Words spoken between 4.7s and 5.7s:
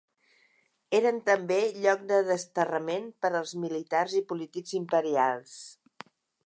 imperials.